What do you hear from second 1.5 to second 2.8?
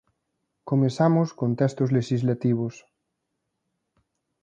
textos lexislativos.